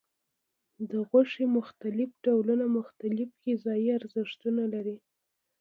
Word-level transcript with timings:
د 0.89 0.91
غوښې 1.07 1.45
مختلف 1.57 2.09
ډولونه 2.25 2.65
مختلف 2.77 3.29
غذایي 3.43 3.89
ارزښت 3.99 4.39
لري. 4.73 4.97